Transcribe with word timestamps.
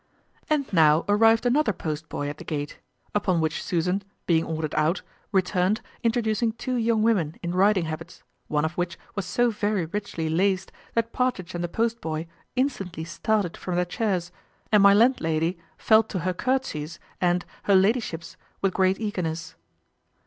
And 0.49 0.65
now 0.73 1.05
arrived 1.07 1.45
another 1.45 1.73
post 1.73 2.09
boy 2.09 2.27
at 2.27 2.39
the 2.39 2.43
gate; 2.43 2.79
upon 3.13 3.39
which 3.39 3.61
Susan, 3.63 4.01
being 4.25 4.43
ordered 4.43 4.73
out, 4.73 5.03
returned, 5.31 5.79
introducing 6.01 6.53
two 6.53 6.73
young 6.73 7.03
women 7.03 7.35
in 7.43 7.53
riding 7.53 7.85
habits, 7.85 8.23
one 8.47 8.65
of 8.65 8.71
which 8.73 8.97
was 9.13 9.27
so 9.27 9.51
very 9.51 9.85
richly 9.85 10.27
laced, 10.27 10.71
that 10.95 11.13
Partridge 11.13 11.53
and 11.53 11.63
the 11.63 11.67
post 11.69 12.01
boy 12.01 12.25
instantly 12.55 13.03
started 13.03 13.55
from 13.55 13.75
their 13.75 13.85
chairs, 13.85 14.31
and 14.71 14.81
my 14.81 14.95
landlady 14.95 15.59
fell 15.77 16.01
to 16.01 16.17
her 16.21 16.33
courtsies, 16.33 16.97
and 17.21 17.45
her 17.65 17.75
ladyships, 17.75 18.37
with 18.59 18.73
great 18.73 18.99
eagerness. 18.99 19.53